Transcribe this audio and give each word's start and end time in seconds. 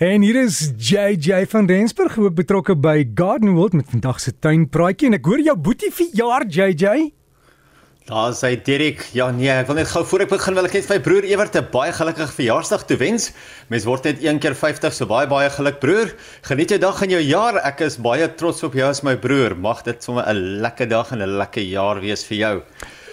En 0.00 0.22
hier 0.24 0.36
is 0.40 0.70
JJ 0.80 1.42
van 1.52 1.66
Rensburg 1.68 2.14
ook 2.18 2.32
betrokke 2.34 2.72
by 2.72 3.02
Garden 3.14 3.50
World 3.52 3.74
met 3.76 3.90
vandag 3.92 4.20
se 4.24 4.32
tuinpraatjie 4.32 5.10
en 5.10 5.16
ek 5.18 5.26
hoor 5.28 5.42
jou 5.44 5.54
boetie 5.60 5.90
verjaar 5.92 6.46
JJ. 6.48 7.10
Daar 8.08 8.32
sê 8.32 8.54
Dirk, 8.64 9.02
ja 9.12 9.26
nee, 9.28 9.50
ek 9.52 9.68
wil 9.68 9.76
net 9.76 9.90
gou 9.90 10.00
voor 10.08 10.24
ek 10.24 10.30
begin 10.30 10.56
wil 10.56 10.68
ek 10.70 10.78
net 10.78 10.88
my 10.88 10.96
broer 11.04 11.28
Ewert 11.28 11.58
'n 11.60 11.68
baie 11.74 11.92
gelukkige 11.92 12.32
verjaarsdag 12.32 12.86
toewens. 12.88 13.28
Mens 13.68 13.84
word 13.84 14.08
net 14.08 14.24
een 14.24 14.40
keer 14.40 14.56
50, 14.56 14.96
so 14.96 15.04
baie 15.04 15.28
baie 15.28 15.50
geluk 15.52 15.84
broer. 15.84 16.16
Geniet 16.48 16.72
jou 16.72 16.80
dag 16.80 17.02
en 17.02 17.10
jou 17.10 17.20
jaar. 17.20 17.60
Ek 17.60 17.84
is 17.84 18.00
baie 18.00 18.24
trots 18.40 18.64
op 18.64 18.72
jou 18.72 18.88
as 18.88 19.02
my 19.04 19.18
broer. 19.20 19.52
Mag 19.52 19.84
dit 19.84 20.02
sommer 20.02 20.24
'n 20.24 20.64
lekker 20.64 20.88
dag 20.88 21.12
en 21.12 21.20
'n 21.20 21.36
lekker 21.36 21.62
jaar 21.62 22.00
wees 22.00 22.24
vir 22.24 22.38
jou. 22.38 22.62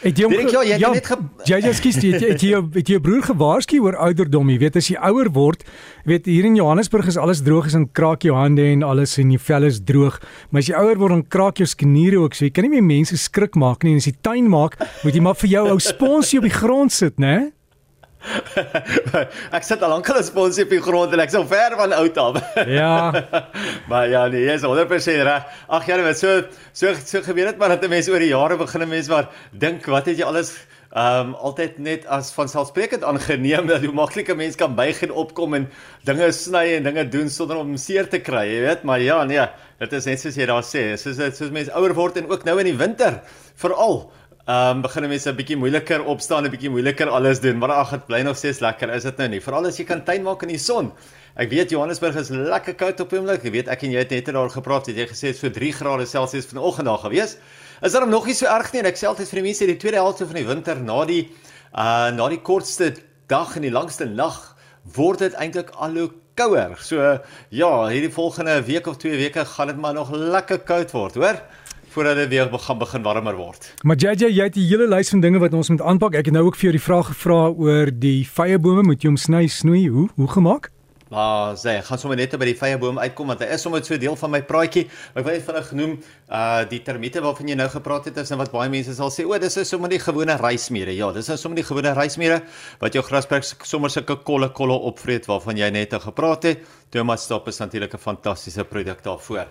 Het 0.03 0.19
jy 0.19 0.27
Dirk, 0.29 0.49
ja, 0.53 0.61
jy 0.61 0.73
het 0.75 0.81
ja, 0.81 0.89
net 0.93 1.07
jy 1.47 1.55
jy 1.57 1.71
jy 1.71 1.71
het 1.71 2.03
jy- 2.03 2.29
het 2.29 2.41
jy 2.43 2.61
het 2.75 2.87
jou 2.91 2.99
broer 3.01 3.23
gewaarsku 3.23 3.79
oor 3.81 3.95
ouderdom, 3.95 4.49
jy 4.53 4.57
weet 4.61 4.75
as 4.77 4.87
jy 4.91 4.97
ouer 5.09 5.29
word, 5.33 5.63
weet 6.05 6.25
hier 6.29 6.45
in 6.45 6.55
Johannesburg 6.55 7.07
is 7.07 7.17
alles 7.17 7.41
droog 7.41 7.65
is 7.65 7.73
en 7.73 7.87
kraak 7.91 8.21
jou 8.27 8.35
hande 8.35 8.61
en 8.63 8.83
alles 8.83 9.17
en 9.17 9.31
jou 9.31 9.39
vel 9.41 9.63
is 9.63 9.79
droog, 9.81 10.19
maar 10.51 10.61
as 10.61 10.67
jy 10.69 10.75
ouer 10.77 10.97
word 11.01 11.11
dan 11.15 11.25
kraak 11.27 11.57
jou 11.57 11.65
skeniere 11.67 12.19
ook, 12.21 12.35
so 12.37 12.45
jy 12.45 12.51
kan 12.51 12.63
nie 12.67 12.75
meer 12.77 12.83
mense 12.83 13.17
skrik 13.17 13.55
maak 13.55 13.83
nie. 13.83 13.91
En 13.93 13.97
as 13.97 14.05
jy 14.05 14.13
tuin 14.21 14.47
maak, 14.49 14.77
moet 15.03 15.13
jy 15.15 15.21
maar 15.21 15.35
vir 15.35 15.49
jou 15.49 15.67
ou 15.73 15.79
sponsie 15.79 16.37
op 16.39 16.43
die 16.45 16.53
grond 16.53 16.91
sit, 16.91 17.17
né? 17.17 17.51
ek 19.57 19.63
sit 19.63 19.83
al 19.83 19.91
lank 19.93 20.09
al 20.09 20.19
'n 20.19 20.25
sponsie 20.25 20.65
op 20.65 20.71
die 20.73 20.81
grond 20.81 21.13
en 21.13 21.21
ek 21.23 21.33
al 21.37 21.45
ver 21.47 21.75
van 21.79 21.93
oud 21.93 22.17
af. 22.17 22.39
Ja. 22.79 23.11
maar 23.87 24.09
ja, 24.09 24.27
nee, 24.27 24.45
jy 24.45 24.55
is 24.57 24.65
100% 24.65 25.23
reg. 25.27 25.43
Ag 25.67 25.85
ja, 25.87 26.01
wat 26.01 26.17
so 26.17 26.41
so 26.73 26.93
so 27.05 27.21
gebeur 27.21 27.51
dit 27.51 27.57
maar 27.57 27.69
dat 27.69 27.83
'n 27.83 27.89
mens 27.89 28.09
oor 28.09 28.19
die 28.19 28.33
jare 28.33 28.57
begin 28.57 28.81
'n 28.81 28.89
mens 28.89 29.07
maar 29.07 29.29
dink 29.51 29.85
wat 29.85 30.05
het 30.05 30.17
jy 30.17 30.25
alles 30.25 30.57
ehm 30.95 31.27
um, 31.27 31.33
altyd 31.35 31.79
net 31.83 32.05
as 32.07 32.31
van 32.31 32.47
selfsprekend 32.47 33.03
aangeneem 33.03 33.67
dat 33.67 33.83
hoe 33.83 33.93
maklik 33.93 34.29
'n 34.31 34.37
mens 34.37 34.55
kan 34.55 34.75
buig 34.75 35.01
en 35.03 35.11
opkom 35.11 35.53
en 35.53 35.69
dinge 36.03 36.31
sny 36.31 36.77
en 36.77 36.83
dinge 36.83 37.09
doen 37.09 37.29
sonder 37.29 37.57
om 37.57 37.77
seer 37.77 38.07
te 38.07 38.19
kry, 38.19 38.45
jy 38.47 38.61
weet, 38.61 38.83
maar 38.83 39.01
ja, 39.01 39.23
nee, 39.23 39.47
dit 39.79 39.93
is 39.93 40.05
net 40.05 40.19
soos 40.19 40.35
jy 40.35 40.45
daar 40.45 40.63
sê, 40.63 40.95
soos 40.95 41.17
dit 41.17 41.35
soos 41.35 41.51
mense 41.51 41.73
ouer 41.73 41.93
word 41.93 42.17
en 42.17 42.29
ook 42.31 42.45
nou 42.45 42.57
in 42.59 42.71
die 42.71 42.77
winter 42.77 43.21
veral 43.55 44.11
Ehm 44.47 44.77
um, 44.77 44.81
begin 44.81 45.03
mense 45.11 45.27
'n 45.29 45.35
bietjie 45.35 45.57
moeiliker 45.59 46.05
opstaan, 46.07 46.45
'n 46.45 46.49
bietjie 46.49 46.69
moeiliker 46.71 47.09
alles 47.09 47.41
doen, 47.43 47.57
maar 47.57 47.71
ag, 47.71 47.89
dit 47.89 48.05
bly 48.05 48.21
nog 48.23 48.37
steeds 48.37 48.59
lekker, 48.63 48.89
is 48.95 49.03
dit 49.03 49.17
nou 49.17 49.27
nie? 49.27 49.41
Veral 49.41 49.65
as 49.67 49.77
jy 49.77 49.83
kan 49.83 50.03
tuin 50.05 50.23
maak 50.23 50.41
in 50.43 50.47
die 50.47 50.57
son. 50.57 50.93
Ek 51.35 51.49
weet 51.49 51.69
Johannesburg 51.69 52.15
is 52.15 52.29
lekker 52.29 52.75
koud 52.75 53.01
op 53.01 53.09
die 53.09 53.19
oomblik. 53.19 53.43
Ek 53.43 53.51
weet 53.51 53.67
ek 53.67 53.83
en 53.83 53.91
jy 53.91 53.99
het 53.99 54.09
net 54.09 54.25
daar 54.31 54.49
gepraat, 54.49 54.87
het 54.87 54.95
jy 54.95 55.07
gesê 55.09 55.33
dit 55.33 55.37
so 55.37 55.49
3 55.49 55.73
grade 55.73 56.05
Celsius 56.05 56.45
vanoggend 56.45 56.87
daar 56.87 57.03
gewees. 57.03 57.35
Is 57.81 57.91
daar 57.91 58.07
nog 58.07 58.25
nie 58.25 58.33
so 58.33 58.45
erg 58.45 58.71
nie 58.71 58.79
en 58.79 58.85
ek 58.85 58.95
sê 58.95 59.07
altyd 59.11 59.27
vir 59.27 59.41
die 59.41 59.45
mense 59.49 59.65
die 59.67 59.77
tweede 59.77 59.97
helfte 59.97 60.25
van 60.25 60.39
die 60.39 60.47
winter 60.47 60.79
na 60.79 61.03
die 61.05 61.27
uh 61.75 62.09
na 62.15 62.29
die 62.29 62.39
kortste 62.39 62.95
dag 63.27 63.55
en 63.57 63.67
die 63.67 63.71
langste 63.71 64.05
nag 64.05 64.55
word 64.95 65.19
dit 65.19 65.33
eintlik 65.35 65.75
al 65.75 65.91
hoe 65.91 66.09
kouer. 66.35 66.77
So 66.79 67.19
ja, 67.49 67.87
hierdie 67.91 68.13
volgende 68.15 68.63
week 68.63 68.87
of 68.87 68.95
twee 68.95 69.17
weke 69.17 69.43
gaan 69.43 69.67
dit 69.67 69.77
maar 69.77 69.93
nog 69.93 70.15
lekker 70.15 70.59
koud 70.59 70.91
word, 70.91 71.15
hoor? 71.15 71.43
Voordat 71.97 72.15
dit 72.21 72.29
weer 72.29 72.49
begin 72.53 72.77
begin 72.77 73.01
warmer 73.01 73.35
word. 73.35 73.73
Maar 73.81 73.97
JJ, 73.97 74.29
jy 74.29 74.43
het 74.43 74.55
'n 74.55 74.69
hele 74.69 74.87
lys 74.87 75.09
van 75.09 75.19
dinge 75.19 75.39
wat 75.39 75.53
ons 75.53 75.69
moet 75.69 75.81
aanpak. 75.81 76.13
Ek 76.15 76.25
het 76.25 76.33
nou 76.33 76.45
ook 76.45 76.55
vir 76.55 76.69
jou 76.69 76.71
die 76.71 76.87
vraag 76.89 77.07
gevra 77.07 77.49
oor 77.49 77.91
die 77.91 78.27
vyebome, 78.27 78.83
moet 78.83 79.01
jy 79.01 79.07
hom 79.07 79.17
sny, 79.17 79.47
snoei, 79.47 79.87
hoe 79.87 80.09
hoe 80.15 80.27
gemaak? 80.27 80.69
Maar 81.09 81.55
sê, 81.55 81.81
gaan 81.83 81.99
sommer 81.99 82.17
net 82.19 82.35
by 82.35 82.45
die 82.45 82.57
vyeboom 82.59 82.99
uitkom 82.99 83.27
want 83.27 83.39
hy 83.39 83.47
is 83.55 83.61
sommer 83.63 83.83
so 83.85 83.97
deel 83.97 84.15
van 84.19 84.31
my 84.31 84.41
praatjie. 84.43 84.89
Ek 85.15 85.23
wil 85.23 85.33
net 85.33 85.45
vinnig 85.47 85.67
genoem 85.71 85.93
uh 86.29 86.63
die 86.69 86.81
termiete 86.83 87.21
waarvan 87.23 87.47
jy 87.47 87.55
nou 87.55 87.69
gepraat 87.71 88.05
het 88.05 88.17
is 88.17 88.31
en 88.31 88.37
wat 88.37 88.51
baie 88.51 88.69
mense 88.69 88.93
sal 88.93 89.09
sê, 89.09 89.25
o, 89.25 89.37
dis 89.39 89.57
is 89.57 89.69
sommer 89.69 89.89
die 89.89 89.99
gewone 90.03 90.35
reismere. 90.35 90.91
Ja, 90.91 91.11
dis 91.15 91.29
is 91.29 91.41
sommer 91.41 91.55
die 91.55 91.67
gewone 91.67 91.93
reismere 91.93 92.41
wat 92.79 92.93
jou 92.93 93.03
grasperk 93.03 93.43
sommer 93.63 93.89
sulke 93.89 94.19
kolle 94.27 94.49
kolle 94.49 94.75
opvreet 94.91 95.25
waarvan 95.31 95.57
jy 95.57 95.69
net 95.71 95.93
gepraat 96.03 96.43
het. 96.43 96.65
Thomas 96.91 97.23
Stop 97.23 97.47
is 97.47 97.59
natuurlik 97.59 97.93
'n 97.93 97.97
fantastiese 97.97 98.63
produk 98.63 99.03
daarvoor. 99.03 99.47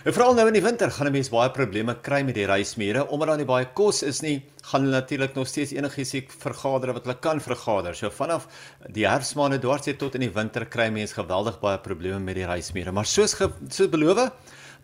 En 0.00 0.14
veral 0.16 0.32
nou 0.32 0.46
in 0.48 0.54
die 0.56 0.62
winter 0.64 0.88
gaan 0.88 1.08
'n 1.08 1.12
mens 1.12 1.28
baie 1.28 1.50
probleme 1.52 1.94
kry 2.00 2.22
met 2.24 2.34
die 2.34 2.46
reismere 2.46 3.02
omdat 3.12 3.28
daar 3.28 3.36
nie 3.36 3.44
baie 3.44 3.66
kos 3.74 4.02
is 4.02 4.22
nie, 4.22 4.42
gaan 4.62 4.80
hulle 4.80 4.96
natuurlik 4.96 5.34
nog 5.34 5.46
steeds 5.46 5.72
enigiets 5.72 6.14
vergader 6.40 6.94
wat 6.94 7.04
hulle 7.04 7.18
kan 7.20 7.40
vergader. 7.40 7.94
So 7.94 8.08
vanaf 8.08 8.46
die 8.88 9.04
herfsmaande 9.06 9.58
dwarsie 9.58 9.96
tot 9.96 10.14
in 10.14 10.22
die 10.22 10.32
winter 10.32 10.64
kry 10.64 10.88
mense 10.88 11.14
geweldig 11.14 11.60
baie 11.60 11.78
probleme 11.78 12.18
met 12.18 12.34
die 12.34 12.46
reismere. 12.46 12.92
Maar 12.92 13.04
soos 13.04 13.34
ge, 13.34 13.50
soos 13.68 13.90
beloof, 13.90 14.32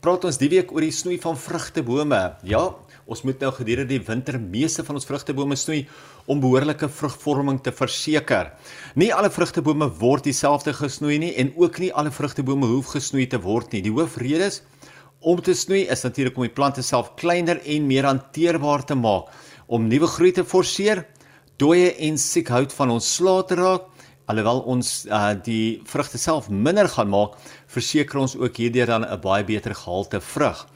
praat 0.03 0.25
ons 0.25 0.37
die 0.37 0.49
week 0.49 0.71
oor 0.73 0.83
die 0.83 0.93
snoei 0.93 1.19
van 1.19 1.37
vrugtebome. 1.37 2.37
Ja, 2.43 2.75
ons 3.07 3.23
moet 3.23 3.41
nou 3.41 3.53
gedurende 3.53 3.89
die 3.89 4.05
winter 4.05 4.39
meeste 4.39 4.85
van 4.85 4.97
ons 4.97 5.07
vrugtebome 5.07 5.57
snoei 5.57 5.89
om 6.27 6.41
behoorlike 6.41 6.89
vrugvorming 6.89 7.63
te 7.63 7.73
verseker. 7.73 8.53
Nie 8.95 9.15
alle 9.15 9.31
vrugtebome 9.31 9.89
word 9.99 10.25
dieselfde 10.25 10.75
gesnoei 10.75 11.19
nie 11.19 11.35
en 11.37 11.55
ook 11.57 11.79
nie 11.79 11.93
alle 11.93 12.11
vrugtebome 12.11 12.67
hoef 12.67 12.87
gesnoei 12.87 13.27
te 13.27 13.41
word 13.41 13.73
nie. 13.73 13.81
Die 13.81 13.93
hoofrede 13.93 14.45
is 14.45 14.63
om 15.21 15.41
te 15.43 15.55
snoei 15.55 15.87
is 15.91 16.05
natuurlik 16.05 16.37
om 16.37 16.47
die 16.47 16.55
plante 16.55 16.83
self 16.85 17.15
kleiner 17.21 17.61
en 17.65 17.87
meer 17.89 18.07
hanteerbaar 18.09 18.85
te 18.87 18.97
maak, 18.99 19.31
om 19.67 19.89
nuwe 19.89 20.09
groei 20.11 20.33
te 20.33 20.45
forceer, 20.45 21.05
dooie 21.59 21.93
en 22.07 22.19
siek 22.21 22.51
hout 22.53 22.73
van 22.77 22.93
ons 22.95 23.15
slae 23.17 23.45
te 23.49 23.57
raak. 23.59 23.89
Alhoewel 24.27 24.61
ons 24.67 24.89
uh, 25.07 25.35
die 25.39 25.81
vrugte 25.87 26.19
self 26.19 26.49
minder 26.51 26.89
gaan 26.91 27.11
maak, 27.13 27.37
verseker 27.77 28.23
ons 28.23 28.37
ook 28.41 28.57
hierdeur 28.57 28.87
dan 28.87 29.05
'n 29.05 29.21
baie 29.21 29.45
beter 29.45 29.75
gehalte 29.75 30.21
vrug. 30.21 30.67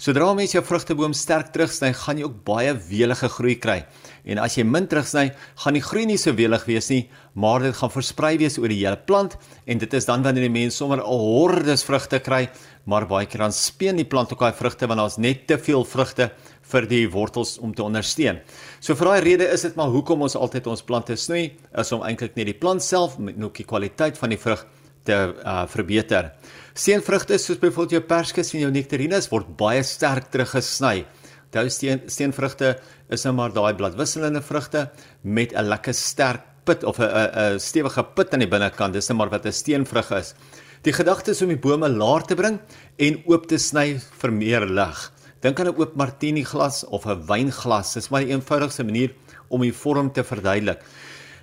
Sodra 0.00 0.30
mens 0.32 0.54
jou 0.54 0.62
vrugteboom 0.64 1.12
sterk 1.12 1.50
terugsny, 1.52 1.92
gaan 1.92 2.16
jy 2.16 2.24
ook 2.24 2.38
baie 2.44 2.72
welige 2.88 3.28
groei 3.28 3.58
kry. 3.60 3.84
En 4.24 4.38
as 4.38 4.54
jy 4.56 4.64
min 4.64 4.86
terugsny, 4.88 5.26
gaan 5.56 5.74
die 5.76 5.82
groei 5.84 6.06
nie 6.06 6.16
so 6.16 6.32
welig 6.32 6.64
wees 6.64 6.88
nie, 6.88 7.10
maar 7.34 7.60
dit 7.60 7.76
gaan 7.76 7.92
versprei 7.92 8.38
wees 8.38 8.56
oor 8.58 8.72
die 8.72 8.80
hele 8.80 8.96
plant 8.96 9.36
en 9.66 9.78
dit 9.78 9.94
is 9.94 10.06
dan 10.06 10.22
wanneer 10.22 10.48
die 10.48 10.54
mens 10.56 10.76
sommer 10.76 11.00
'n 11.00 11.04
hordes 11.04 11.84
vrugte 11.84 12.18
kry, 12.18 12.48
maar 12.86 13.06
baie 13.06 13.26
keer 13.26 13.40
dan 13.40 13.52
speen 13.52 13.96
die 13.96 14.08
plant 14.08 14.32
ook 14.32 14.40
daai 14.40 14.52
vrugte 14.52 14.86
want 14.86 15.00
daar's 15.00 15.18
net 15.18 15.46
te 15.46 15.58
veel 15.58 15.84
vrugte 15.84 16.30
vir 16.62 16.86
die 16.86 17.06
wortels 17.10 17.58
om 17.58 17.74
te 17.74 17.82
ondersteun. 17.82 18.40
So 18.80 18.94
vir 18.94 19.06
daai 19.06 19.20
rede 19.20 19.52
is 19.52 19.62
dit 19.62 19.76
maar 19.76 19.88
hoekom 19.88 20.22
ons 20.22 20.36
altyd 20.36 20.66
ons 20.66 20.82
plante 20.82 21.16
snoei, 21.16 21.52
is 21.76 21.92
om 21.92 22.02
eintlik 22.02 22.36
net 22.36 22.46
die 22.46 22.58
plant 22.58 22.82
self 22.82 23.18
met 23.18 23.36
ook 23.42 23.54
die 23.54 23.66
kwaliteit 23.66 24.16
van 24.18 24.30
die 24.30 24.38
vrug 24.38 24.64
te 25.04 25.16
uh, 25.32 25.64
verbeter. 25.66 26.32
Steenvrugte 26.74 27.38
soos 27.38 27.58
byvoorbeeld 27.58 27.98
jou 27.98 28.02
perskes 28.02 28.54
en 28.54 28.60
jou 28.60 28.70
nektarines 28.70 29.28
word 29.32 29.56
baie 29.58 29.82
sterk 29.82 30.30
teruggesny. 30.30 31.04
Onthou 31.50 31.66
steen 31.68 32.04
steenvrugte 32.06 32.76
is 33.10 33.24
nou 33.26 33.34
maar 33.34 33.50
daai 33.50 33.74
bladwisselende 33.74 34.42
vrugte 34.42 34.90
met 35.22 35.52
'n 35.52 35.66
lekker 35.66 35.94
sterk 35.94 36.42
pit 36.64 36.84
of 36.84 36.98
'n 36.98 37.10
'n 37.10 37.58
stewige 37.58 38.04
pit 38.14 38.32
aan 38.32 38.44
die 38.44 38.48
binnekant. 38.48 38.92
Dis 38.94 39.08
net 39.08 39.18
maar 39.18 39.30
wat 39.30 39.46
'n 39.46 39.52
steenvrug 39.52 40.10
is. 40.12 40.34
Die 40.82 40.92
gedagte 40.92 41.30
is 41.30 41.42
om 41.42 41.48
die 41.48 41.58
bome 41.58 41.88
laer 41.88 42.22
te 42.22 42.34
bring 42.34 42.60
en 42.96 43.22
oop 43.26 43.46
te 43.46 43.58
sny 43.58 44.00
vir 44.20 44.32
meer 44.32 44.64
lig. 44.66 45.12
Dink 45.40 45.60
aan 45.60 45.66
'n 45.66 45.76
oop 45.76 45.96
martini 45.96 46.44
glas 46.44 46.84
of 46.84 47.06
'n 47.06 47.26
wynglas. 47.26 47.94
Dis 47.94 48.10
maar 48.10 48.24
die 48.24 48.32
eenvoudigste 48.32 48.84
manier 48.84 49.10
om 49.48 49.60
die 49.60 49.72
vorm 49.72 50.12
te 50.12 50.24
verduidelik. 50.24 50.80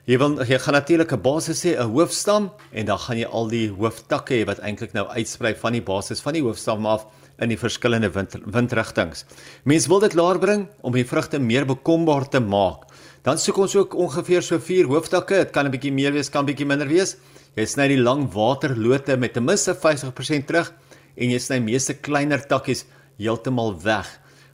Jy 0.07 0.15
wil 0.21 0.37
jy 0.47 0.55
gaan 0.63 0.71
natuurlik 0.77 1.11
'n 1.11 1.19
basis 1.21 1.65
hê, 1.65 1.75
'n 1.75 1.91
hoofstam 1.91 2.51
en 2.71 2.85
dan 2.85 2.97
gaan 2.97 3.17
jy 3.17 3.25
al 3.27 3.49
die 3.49 3.67
hooftakke 3.67 4.33
hê 4.35 4.45
wat 4.45 4.59
eintlik 4.59 4.93
nou 4.93 5.05
uitsprei 5.05 5.53
van 5.53 5.73
die 5.73 5.81
basis 5.81 6.21
van 6.21 6.33
die 6.33 6.41
hoofstam 6.41 6.85
af 6.85 7.05
in 7.39 7.49
die 7.49 7.57
verskillende 7.57 8.09
wind, 8.13 8.37
windrigtings. 8.45 9.25
Mense 9.65 9.89
wil 9.89 9.99
dit 9.99 10.13
laer 10.13 10.39
bring 10.39 10.69
om 10.81 10.93
die 10.93 11.03
vrugte 11.03 11.39
meer 11.39 11.65
bekombaar 11.65 12.29
te 12.29 12.39
maak. 12.39 12.87
Dan 13.23 13.37
soek 13.37 13.57
ons 13.57 13.75
ook 13.75 13.95
ongeveer 13.95 14.41
so 14.41 14.59
4 14.59 14.85
hooftakke. 14.85 15.35
Dit 15.35 15.51
kan 15.51 15.65
'n 15.65 15.71
bietjie 15.71 15.91
meer 15.91 16.13
wees, 16.13 16.29
kan 16.29 16.45
bietjie 16.45 16.65
minder 16.65 16.87
wees. 16.87 17.17
Jy 17.57 17.65
sny 17.65 17.87
die 17.87 18.01
lang 18.01 18.31
waterlote 18.31 19.17
met 19.17 19.33
ten 19.33 19.43
minste 19.43 19.75
50% 19.75 20.47
terug 20.47 20.71
en 21.17 21.29
jy 21.29 21.39
sny 21.39 21.59
meeste 21.59 21.93
kleiner 21.93 22.47
takkies 22.47 22.85
heeltemal 23.19 23.75
weg. 23.83 24.07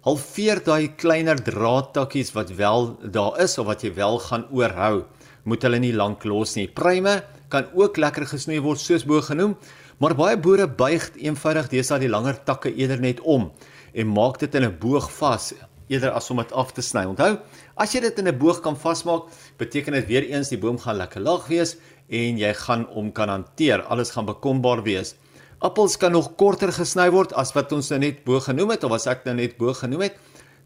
Halveer 0.04 0.64
daai 0.64 0.96
kleiner 0.98 1.36
draadtakkies 1.36 2.34
wat 2.34 2.50
wel 2.50 2.98
daar 3.12 3.40
is 3.40 3.58
of 3.58 3.68
wat 3.68 3.84
jy 3.84 3.94
wel 3.94 4.20
gaan 4.20 4.48
oorhou, 4.52 5.06
moet 5.44 5.64
hulle 5.64 5.80
nie 5.80 5.94
lank 5.94 6.24
los 6.26 6.56
nie. 6.56 6.68
Pruime 6.68 7.22
kan 7.50 7.68
ook 7.74 7.98
lekker 7.98 8.26
gesnoei 8.26 8.62
word 8.64 8.80
soos 8.82 9.06
bo 9.06 9.22
genoem, 9.22 9.58
maar 10.00 10.16
baie 10.18 10.38
boere 10.38 10.68
buig 10.68 11.12
eenvoudig 11.22 11.70
deesdae 11.72 12.00
die 12.00 12.12
langer 12.12 12.40
takke 12.46 12.72
eerder 12.74 13.00
net 13.04 13.22
om 13.22 13.52
en 13.94 14.10
maak 14.10 14.40
dit 14.40 14.56
in 14.56 14.66
'n 14.66 14.78
boog 14.80 15.12
vas 15.12 15.54
eerder 15.88 16.12
as 16.12 16.30
om 16.32 16.38
dit 16.38 16.52
af 16.52 16.72
te 16.74 16.82
sny. 16.82 17.06
Onthou, 17.06 17.38
as 17.76 17.94
jy 17.94 18.02
dit 18.02 18.20
in 18.20 18.28
'n 18.28 18.38
boog 18.38 18.62
kan 18.62 18.76
vasmaak, 18.76 19.24
beteken 19.58 19.94
dit 19.94 20.08
weer 20.08 20.24
eens 20.24 20.50
die 20.50 20.58
boom 20.58 20.78
gaan 20.78 20.98
lekker 20.98 21.22
laag 21.22 21.48
wees 21.48 21.76
en 22.10 22.38
jy 22.38 22.54
gaan 22.54 22.86
hom 22.94 23.12
kan 23.12 23.30
hanteer. 23.30 23.82
Alles 23.82 24.12
gaan 24.12 24.26
bekombaar 24.26 24.84
wees. 24.84 25.16
Appels 25.60 25.98
kan 25.98 26.12
nog 26.12 26.36
korter 26.36 26.72
gesny 26.72 27.10
word 27.12 27.34
as 27.34 27.54
wat 27.54 27.72
ons 27.72 27.90
nou 27.90 28.00
net 28.00 28.24
bo 28.24 28.40
genoem 28.40 28.70
het 28.70 28.84
of 28.84 28.92
as 28.92 29.08
ek 29.08 29.26
nou 29.26 29.36
net 29.36 29.58
bo 29.58 29.74
genoem 29.74 30.02
het. 30.02 30.18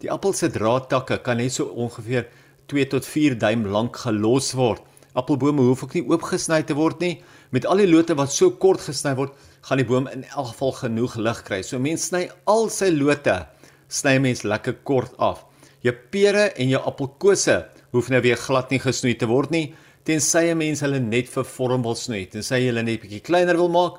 Die 0.01 0.11
appel 0.11 0.33
se 0.33 0.49
draadtakke 0.49 1.19
kan 1.21 1.37
net 1.37 1.53
so 1.53 1.65
ongeveer 1.65 2.27
2 2.67 2.85
tot 2.91 3.05
4 3.05 3.37
duim 3.39 3.65
lank 3.71 3.95
gelos 4.03 4.53
word. 4.57 4.83
Appelbome 5.17 5.63
hoef 5.65 5.83
ook 5.83 5.95
nie 5.97 6.05
oopgesny 6.05 6.61
te 6.67 6.75
word 6.77 6.99
nie. 7.01 7.15
Met 7.51 7.65
al 7.65 7.81
die 7.81 7.89
lote 7.89 8.15
wat 8.19 8.31
so 8.31 8.51
kort 8.51 8.83
gesny 8.85 9.15
word, 9.15 9.33
gaan 9.65 9.81
die 9.81 9.87
boom 9.87 10.07
in 10.11 10.25
elk 10.27 10.51
geval 10.51 10.73
genoeg 10.81 11.15
lig 11.17 11.43
kry. 11.47 11.61
So 11.63 11.79
mens 11.79 12.09
sny 12.11 12.27
al 12.45 12.69
sy 12.69 12.91
lote, 12.91 13.39
sny 13.87 14.17
mens 14.19 14.43
lekker 14.43 14.81
kort 14.83 15.15
af. 15.17 15.45
Jou 15.81 15.95
pere 16.11 16.51
en 16.59 16.69
jou 16.69 16.81
appelkose 16.83 17.61
hoef 17.95 18.09
nou 18.11 18.21
weer 18.21 18.37
glad 18.37 18.71
nie 18.71 18.83
gesnoei 18.83 19.15
te 19.17 19.29
word 19.29 19.51
nie. 19.51 19.73
tensy 20.07 20.47
'n 20.51 20.57
mens 20.57 20.81
hulle 20.85 20.99
net 21.03 21.27
vir 21.27 21.43
vorm 21.43 21.83
wil 21.83 21.95
snoei. 21.95 22.25
Tensy 22.31 22.61
jy 22.61 22.69
hulle 22.69 22.83
net 22.83 23.01
bietjie 23.01 23.23
kleiner 23.27 23.57
wil 23.59 23.67
maak, 23.67 23.97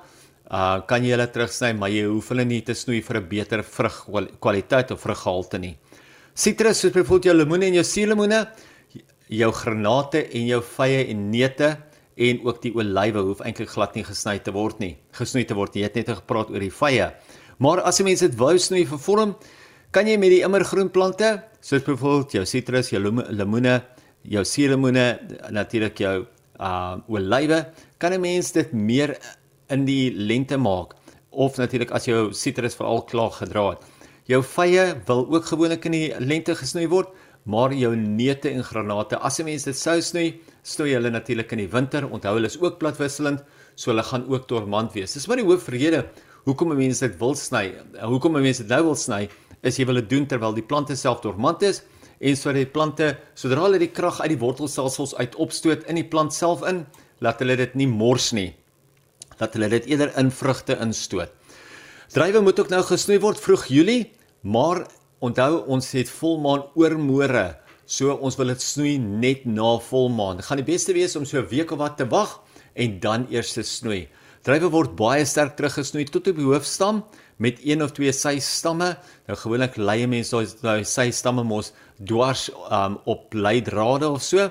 uh 0.51 0.81
kan 0.89 1.05
jy 1.05 1.13
hulle 1.13 1.27
terugsny, 1.29 1.75
maar 1.77 1.91
jy 1.93 2.07
hoef 2.09 2.31
hulle 2.33 2.47
nie 2.49 2.63
te 2.63 2.73
snoei 2.73 3.03
vir 3.05 3.17
'n 3.21 3.29
beter 3.29 3.63
vrugkwaliteit 3.63 4.91
of 4.91 5.03
vruggehalte 5.05 5.59
nie. 5.59 5.77
Sitrus 6.39 6.79
soos 6.79 6.93
byvoorbeeld 6.95 7.25
jou 7.27 7.33
lemoene 7.35 7.67
en 7.67 7.77
jou 7.81 7.83
suurlemoene, 7.83 8.45
jou 9.35 9.49
granate 9.59 10.21
en 10.39 10.45
jou 10.47 10.61
vye 10.77 11.01
en 11.11 11.25
neute 11.33 11.71
en 12.15 12.45
ook 12.47 12.61
die 12.63 12.71
olywe 12.79 13.25
hoef 13.27 13.43
eintlik 13.43 13.73
glad 13.73 13.99
nie 13.99 14.05
gesny 14.07 14.37
te 14.47 14.55
word 14.55 14.79
nie. 14.79 14.93
Gesnoei 15.19 15.43
te 15.51 15.57
word. 15.59 15.75
Jy 15.75 15.89
het 15.89 15.99
net 15.99 16.13
gepraat 16.21 16.53
oor 16.55 16.63
die 16.63 16.71
vye. 16.71 17.09
Maar 17.59 17.83
as 17.91 17.99
jy 17.99 18.07
mense 18.07 18.31
dit 18.31 18.39
wou 18.39 18.53
snoei 18.55 18.85
vir 18.87 19.03
vorm, 19.03 19.35
kan 19.91 20.07
jy 20.07 20.15
met 20.15 20.31
die 20.37 20.41
immergroenplante, 20.47 21.33
soos 21.59 21.83
byvoorbeeld 21.83 22.39
jou 22.39 22.47
sitrus, 22.47 22.93
jou 22.95 23.03
lemoene, 23.03 23.81
jou 24.23 24.47
suurlemoene, 24.47 25.09
natuurlik 25.51 26.07
jou 26.07 26.17
uh 26.23 26.97
olywe, 27.11 27.65
kan 27.99 28.15
'n 28.15 28.21
mens 28.21 28.53
dit 28.53 28.73
meer 28.73 29.19
in 29.71 29.85
die 29.85 30.15
lente 30.15 30.57
maak 30.57 30.95
of 31.31 31.59
natuurlik 31.59 31.91
as 31.91 32.07
jou 32.07 32.33
sitrus 32.33 32.79
veral 32.79 33.03
klaar 33.03 33.31
gedra 33.31 33.71
het. 33.71 33.98
Jou 34.29 34.43
vye 34.45 34.83
wil 35.09 35.23
ook 35.33 35.47
gewoonlik 35.49 35.87
in 35.89 35.95
die 35.95 36.09
lente 36.21 36.53
gesnoei 36.53 36.85
word, 36.93 37.15
maar 37.49 37.73
jou 37.73 37.95
neute 37.97 38.51
en 38.53 38.61
granate, 38.61 39.17
as 39.17 39.41
'n 39.41 39.45
mens 39.45 39.65
dit 39.65 39.77
sou 39.77 40.01
snoei, 40.03 40.41
snoei 40.63 40.93
hulle 40.93 41.11
natuurlik 41.11 41.53
in 41.53 41.59
die 41.59 41.71
winter. 41.73 42.05
Onthou 42.05 42.35
hulle 42.35 42.47
is 42.47 42.61
ook 42.61 42.79
platwisselend, 42.79 43.43
so 43.75 43.91
hulle 43.91 44.03
gaan 44.03 44.29
ook 44.29 44.47
dormant 44.47 44.93
wees. 44.93 45.15
Dis 45.15 45.27
maar 45.29 45.37
die 45.37 45.47
hoofrede 45.47 46.05
hoekom 46.45 46.73
'n 46.73 46.77
mens 46.77 46.99
dit 46.99 47.19
wil 47.19 47.35
sny. 47.35 47.73
Hoekom 48.03 48.37
'n 48.37 48.43
mens 48.43 48.59
dit 48.59 48.69
nou 48.69 48.83
wil 48.83 48.97
sny, 48.97 49.31
is 49.63 49.79
jy 49.79 49.87
wil 49.87 49.95
dit 49.95 50.11
doen 50.11 50.27
terwyl 50.27 50.53
die 50.53 50.63
plante 50.63 50.95
self 50.95 51.21
dormant 51.21 51.63
is 51.63 51.83
en 52.21 52.37
sodat 52.37 52.55
die 52.55 52.67
plante 52.67 53.17
sodra 53.35 53.63
hulle 53.63 53.79
die 53.79 53.93
krag 53.93 54.21
uit 54.21 54.29
die 54.29 54.39
wortelstelsels 54.39 55.15
uit 55.15 55.35
opstoot 55.37 55.85
in 55.89 55.95
die 55.95 56.05
plant 56.05 56.35
self 56.35 56.63
in, 56.69 56.87
laat 57.21 57.39
hulle 57.39 57.57
dit 57.57 57.75
nie 57.75 57.87
mors 57.87 58.33
nie. 58.33 58.55
Laat 59.41 59.55
hulle 59.55 59.69
dit 59.69 59.87
eerder 59.87 60.13
in 60.19 60.31
vrugte 60.31 60.77
instoot. 60.81 61.31
Druiwe 62.09 62.41
moet 62.41 62.61
ook 62.61 62.69
nou 62.69 62.83
gesnoei 62.83 63.19
word 63.21 63.41
vroeg 63.41 63.67
Julie, 63.67 64.13
maar 64.43 64.87
onthou 65.19 65.65
ons 65.67 65.93
het 65.93 66.11
volmaan 66.11 66.67
oor 66.79 66.99
môre. 66.99 67.57
So 67.89 68.13
ons 68.13 68.37
wil 68.37 68.53
dit 68.53 68.63
snoei 68.63 68.99
net 68.99 69.47
na 69.49 69.79
volmaan. 69.81 70.39
Dit 70.39 70.47
gaan 70.47 70.61
die 70.61 70.69
beste 70.69 70.93
wees 70.93 71.17
om 71.17 71.25
so 71.25 71.41
'n 71.41 71.49
week 71.49 71.73
of 71.73 71.79
wat 71.79 71.97
te 71.97 72.07
wag 72.07 72.41
en 72.75 73.01
dan 73.01 73.27
eers 73.31 73.53
te 73.53 73.63
snoei. 73.63 74.09
Druiwe 74.43 74.71
word 74.71 74.97
baie 74.97 75.25
sterk 75.25 75.57
teruggesnoei 75.57 76.05
tot 76.05 76.29
op 76.29 76.37
die 76.37 76.45
hoofstam 76.45 77.05
met 77.39 77.59
een 77.65 77.83
of 77.83 77.93
twee 77.93 78.13
sy 78.13 78.39
stamme. 78.39 78.97
Nou 79.27 79.37
gewoonlik 79.37 79.77
lê 79.77 80.07
mense 80.07 80.31
daai 80.31 80.47
daai 80.63 80.85
sy 80.85 81.11
stamme 81.11 81.45
mos 81.45 81.73
dwars 81.99 82.51
um, 82.71 82.99
op 83.05 83.35
leidrade 83.35 84.09
of 84.09 84.23
so 84.23 84.51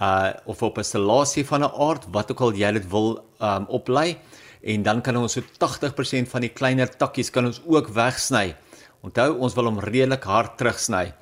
uh 0.00 0.32
of 0.44 0.62
op 0.62 0.78
'n 0.78 0.84
stellasie 0.84 1.44
van 1.44 1.62
'n 1.64 1.72
aard 1.72 2.04
wat 2.12 2.30
ook 2.30 2.40
al 2.40 2.52
jy 2.52 2.72
dit 2.72 2.90
wil 2.90 3.24
um 3.40 3.66
oplei 3.68 4.16
en 4.62 4.82
dan 4.82 5.00
kan 5.00 5.16
ons 5.16 5.32
so 5.32 5.40
80% 5.40 6.28
van 6.28 6.40
die 6.40 6.52
kleiner 6.52 6.88
takkies 6.88 7.30
kan 7.30 7.46
ons 7.46 7.60
ook 7.66 7.88
wegsny. 7.88 8.54
Onthou 9.06 9.36
ons 9.38 9.54
wil 9.54 9.68
hom 9.70 9.78
redelik 9.78 10.24
hard 10.26 10.56
terugsny. 10.58 11.12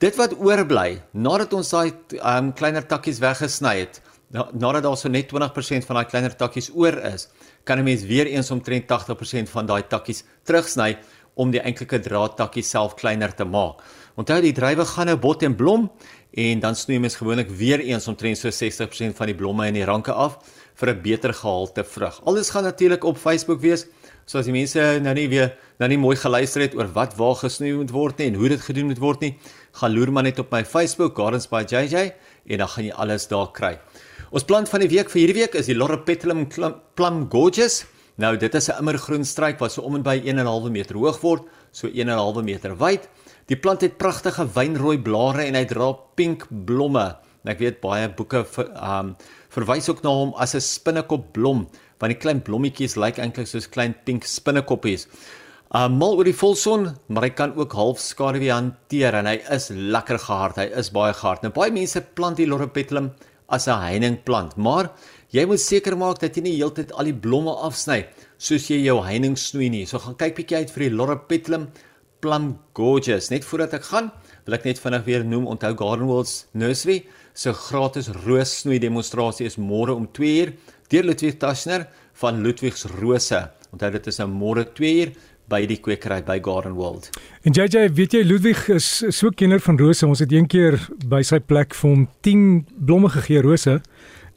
Dit 0.00 0.16
wat 0.16 0.32
oorbly 0.40 1.02
nadat 1.12 1.52
ons 1.56 1.70
daai 1.74 1.92
um 2.18 2.52
kleiner 2.56 2.86
takkies 2.88 3.20
weggesny 3.20 3.74
het, 3.82 4.00
nadat 4.32 4.82
daar 4.86 4.96
so 4.96 5.12
net 5.12 5.28
20% 5.30 5.84
van 5.86 6.00
daai 6.00 6.08
kleiner 6.10 6.34
takkies 6.34 6.70
oor 6.74 6.96
is, 7.12 7.28
kan 7.64 7.78
'n 7.78 7.84
mens 7.84 8.02
weer 8.02 8.26
eens 8.26 8.50
omtrent 8.50 8.88
80% 8.88 9.48
van 9.48 9.66
daai 9.66 9.82
takkies 9.82 10.24
terugsny 10.44 10.96
om 11.36 11.50
die 11.50 11.60
eintlike 11.60 12.00
draadtakkie 12.00 12.62
self 12.62 12.94
kleiner 12.94 13.34
te 13.34 13.44
maak. 13.44 13.82
Onthou 14.16 14.40
die 14.40 14.52
druiwe 14.52 14.84
gaan 14.84 15.06
nou 15.06 15.16
bot 15.16 15.42
en 15.42 15.56
blom 15.56 15.90
en 16.32 16.60
dan 16.60 16.74
snoei 16.74 16.98
mens 16.98 17.16
gewoonlik 17.16 17.50
weer 17.50 17.80
eens 17.80 18.08
omtrent 18.08 18.38
so 18.38 18.48
60% 18.48 19.16
van 19.16 19.26
die 19.26 19.34
blomme 19.34 19.66
en 19.66 19.74
die 19.74 19.84
ranke 19.84 20.12
af 20.12 20.38
vir 20.74 20.88
'n 20.90 21.02
beter 21.02 21.34
gehalte 21.34 21.84
vrug. 21.84 22.20
Alles 22.24 22.50
gaan 22.50 22.64
natuurlik 22.64 23.04
op 23.04 23.16
Facebook 23.18 23.60
wees. 23.60 23.86
So 24.26 24.38
as 24.40 24.46
die 24.48 24.54
mense 24.56 24.80
nou 25.04 25.12
nie 25.14 25.26
weer 25.28 25.52
nou 25.80 25.88
nie 25.88 25.98
mooi 26.00 26.14
geluister 26.16 26.62
het 26.64 26.74
oor 26.78 26.88
wat 26.94 27.16
waar 27.18 27.36
gesnoei 27.36 27.74
moet 27.76 27.92
word 27.92 28.18
nie 28.18 28.30
en 28.30 28.38
hoe 28.40 28.48
dit 28.48 28.62
gedoen 28.64 28.88
moet 28.88 29.02
word 29.02 29.20
nie, 29.20 29.34
gaan 29.80 29.92
loer 29.92 30.12
maar 30.12 30.24
net 30.24 30.38
op 30.40 30.52
my 30.54 30.62
Facebook 30.64 31.18
Gardens 31.18 31.48
by 31.50 31.64
JJ 31.68 32.14
en 32.48 32.62
dan 32.62 32.68
gaan 32.68 32.88
jy 32.88 32.94
alles 33.04 33.28
daar 33.28 33.50
kry. 33.52 33.74
Ons 34.34 34.46
plant 34.48 34.70
van 34.70 34.80
die 34.80 34.88
week 34.88 35.12
vir 35.12 35.20
hierdie 35.20 35.40
week 35.42 35.58
is 35.60 35.68
die 35.68 35.76
Loropetalum 35.76 36.46
plum 36.48 37.20
gorgeous. 37.30 37.84
Nou 38.16 38.36
dit 38.38 38.54
is 38.54 38.68
'n 38.70 38.78
immergroen 38.80 39.24
struik 39.24 39.58
wat 39.60 39.72
so 39.72 39.82
om 39.82 39.96
en 39.96 40.02
by 40.02 40.22
1.5 40.24 40.70
meter 40.70 40.96
hoog 40.96 41.20
word, 41.20 41.42
so 41.70 41.88
1.5 41.88 42.42
meter 42.42 42.76
wyd. 42.78 43.08
Die 43.46 43.56
plant 43.56 43.80
het 43.80 43.98
pragtige 43.98 44.46
wynrooi 44.54 44.98
blare 44.98 45.44
en 45.44 45.54
hy 45.54 45.64
dra 45.64 45.92
pink 46.16 46.46
blomme. 46.48 47.16
En 47.44 47.52
ek 47.52 47.58
weet 47.58 47.80
baie 47.80 48.08
boeke 48.08 48.44
vir 48.44 48.70
um 48.72 49.16
verwys 49.50 49.88
ook 49.88 50.02
na 50.02 50.10
hom 50.10 50.32
as 50.40 50.54
'n 50.54 50.60
spinnekopblom, 50.60 51.68
want 52.00 52.12
die 52.12 52.20
klein 52.20 52.42
blommetjies 52.44 52.96
lyk 53.00 53.20
eintlik 53.22 53.48
soos 53.50 53.70
klein 53.70 53.94
pink 54.06 54.26
spinnekoppies. 54.28 55.08
Um 55.74 55.96
mal 55.98 56.14
oor 56.14 56.28
die 56.28 56.36
volson, 56.36 56.92
maar 57.08 57.26
hy 57.26 57.32
kan 57.34 57.54
ook 57.58 57.72
half 57.74 57.98
skaduwee 57.98 58.52
hanteer 58.52 59.16
en 59.18 59.26
hy 59.26 59.40
is 59.56 59.70
lekker 59.74 60.20
gehard. 60.22 60.60
Hy 60.60 60.68
is 60.78 60.92
baie 60.94 61.14
gehard. 61.16 61.42
Nou 61.42 61.50
baie 61.54 61.72
mense 61.74 62.02
plant 62.14 62.38
die 62.38 62.46
Loropetalum 62.46 63.10
as 63.48 63.66
'n 63.68 63.80
heiningplant, 63.80 64.56
maar 64.56 64.92
jy 65.30 65.44
moet 65.46 65.60
seker 65.60 65.96
maak 65.96 66.20
dat 66.20 66.36
jy 66.36 66.42
nie 66.42 66.56
heeltyd 66.56 66.92
al 66.92 67.04
die 67.04 67.12
blomme 67.26 67.50
afsny 67.50 68.06
soos 68.38 68.70
jy 68.70 68.84
jou 68.84 69.02
heining 69.02 69.36
snoei 69.36 69.68
nie. 69.68 69.86
So 69.86 69.98
gaan 69.98 70.14
kyk 70.14 70.36
bietjie 70.36 70.56
uit 70.56 70.70
vir 70.70 70.88
die 70.88 70.96
Loropetalum 70.96 71.68
Plum 72.20 72.58
Gorgeous. 72.72 73.30
Net 73.30 73.44
voordat 73.44 73.74
ek 73.74 73.84
gaan, 73.84 74.12
wil 74.46 74.54
ek 74.54 74.64
net 74.64 74.78
vinnig 74.78 75.04
weer 75.04 75.24
noem 75.24 75.46
onthou 75.46 75.74
Garden 75.76 76.06
Worlds 76.06 76.46
Nursery 76.54 77.04
se 77.34 77.50
so 77.50 77.52
gratis 77.52 78.08
roos 78.24 78.60
snoei 78.62 78.78
demonstrasie 78.78 79.46
is 79.46 79.58
môre 79.58 79.90
om 79.90 80.06
2uur 80.06 80.52
deur 80.92 81.04
Ludwig 81.04 81.38
Taschner 81.38 81.86
van 82.20 82.42
Ludwigs 82.42 82.84
Rose. 83.00 83.40
Onthou 83.72 83.90
dit 83.90 84.06
is 84.06 84.18
nou 84.22 84.28
môre 84.30 84.64
2uur 84.64 85.14
by 85.50 85.64
die 85.68 85.78
kwekery 85.82 86.22
by 86.24 86.38
Garden 86.42 86.76
World. 86.78 87.10
En 87.44 87.52
JJ, 87.52 87.90
weet 87.96 88.16
jy 88.16 88.22
Ludwig 88.24 88.68
is 88.72 88.86
so 89.12 89.30
kenner 89.36 89.60
van 89.60 89.78
rose. 89.80 90.06
Ons 90.06 90.22
het 90.24 90.32
eendag 90.32 90.88
by 91.10 91.22
sy 91.26 91.40
plek 91.44 91.76
vir 91.76 91.90
hom 91.90 92.06
10 92.24 92.44
blomme 92.88 93.12
gegee 93.12 93.44
rose 93.44 93.80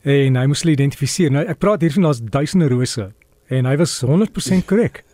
en 0.07 0.39
hy 0.39 0.45
moes 0.49 0.63
hulle 0.63 0.75
identifiseer. 0.75 1.33
Nou 1.33 1.45
ek 1.47 1.61
praat 1.63 1.83
hiervan 1.85 2.09
daar's 2.09 2.23
duisende 2.23 2.69
rose 2.71 3.11
en 3.47 3.69
hy 3.69 3.75
was 3.79 3.99
100% 4.03 4.67
korrek. 4.67 5.03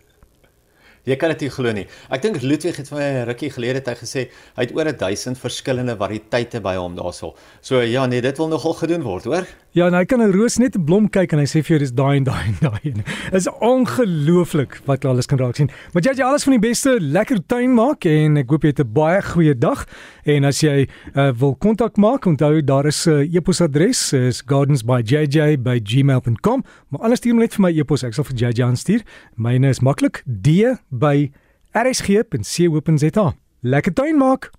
Jy 1.04 1.18
kan 1.20 1.34
dit 1.34 1.42
nie 1.44 1.52
glo 1.52 1.72
nie. 1.76 1.84
Ek 2.16 2.22
dink 2.24 2.38
Ludwig 2.46 2.78
het 2.80 2.88
vir 2.88 2.98
my 2.98 3.08
'n 3.12 3.26
rukkie 3.28 3.50
gelede 3.52 3.82
het 3.82 3.90
hy 3.92 3.96
gesê 4.00 4.22
hy 4.56 4.64
het 4.64 4.72
oor 4.72 4.88
1000 4.88 5.38
verskillende 5.38 5.98
variëteite 6.00 6.62
by 6.64 6.78
hom 6.80 6.96
daarso. 6.96 7.36
So 7.62 7.82
ja, 7.82 8.06
nee, 8.08 8.22
dit 8.22 8.38
wil 8.38 8.48
nogal 8.48 8.74
gedoen 8.74 9.04
word, 9.04 9.26
hoor. 9.26 9.46
Ja, 9.74 9.88
en 9.90 9.96
hy 9.98 10.04
kan 10.06 10.22
'n 10.22 10.30
roos 10.32 10.62
net 10.62 10.78
'n 10.78 10.86
blom 10.86 11.10
kyk 11.10 11.34
en 11.34 11.40
hy 11.40 11.46
sê 11.46 11.64
vir 11.66 11.74
jou 11.74 11.80
dis 11.80 11.92
daai 11.92 12.18
en 12.18 12.24
daai 12.24 12.46
en 12.46 12.58
daai. 12.62 12.94
Is 13.34 13.50
ongelooflik 13.50 14.82
wat 14.86 15.06
alles 15.06 15.26
kan 15.26 15.40
raak 15.40 15.56
sien. 15.56 15.70
Maar 15.94 16.04
jy 16.04 16.14
jy 16.14 16.24
alles 16.24 16.44
van 16.44 16.54
die 16.54 16.70
beste, 16.70 17.00
lekker 17.02 17.46
tuin 17.48 17.74
maak 17.74 18.06
en 18.06 18.38
ek 18.38 18.50
hoop 18.50 18.62
jy 18.62 18.68
het 18.70 18.80
'n 18.80 18.94
baie 18.94 19.22
goeie 19.22 19.58
dag. 19.58 19.88
En 20.26 20.44
as 20.46 20.62
jy 20.62 20.88
uh, 21.16 21.32
wil 21.34 21.56
kontak 21.56 21.98
maak, 21.98 22.26
onthou 22.26 22.64
daar 22.64 22.86
is 22.86 23.08
'n 23.08 23.12
uh, 23.12 23.34
e-posadres 23.34 24.14
is 24.14 24.42
gardensbyjj@gmail.com. 24.46 26.64
Maar 26.90 27.02
alles 27.02 27.18
stuur 27.18 27.34
net 27.34 27.54
vir 27.54 27.62
my 27.62 27.80
e-pos, 27.80 28.04
ek 28.04 28.14
sal 28.14 28.24
vir 28.24 28.36
JJ 28.36 28.64
aanstuur. 28.64 29.02
Myne 29.36 29.70
is 29.70 29.80
maklik: 29.80 30.24
d 30.26 30.78
by 30.92 31.32
rsg.co.za. 31.74 33.34
Lekker 33.62 33.94
tuin 33.94 34.18
maak. 34.18 34.52